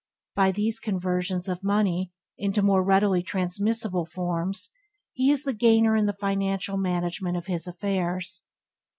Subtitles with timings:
[0.35, 4.71] By these conversions of money into more readily transmissible forms
[5.13, 8.41] he is the gainer in the financial management of his affairs.